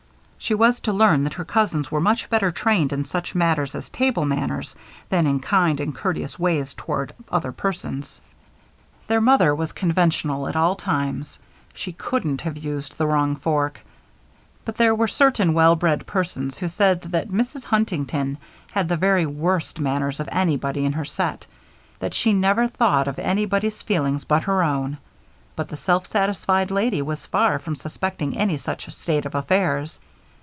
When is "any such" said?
28.35-28.89